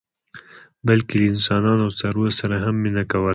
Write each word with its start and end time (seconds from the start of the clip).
بلکې 0.87 1.15
له 1.19 1.25
انسانانو 1.33 1.81
او 1.85 1.91
څارویو 1.99 2.37
سره 2.39 2.53
یې 2.57 2.63
هم 2.65 2.75
مینه 2.83 3.03
کوله. 3.11 3.29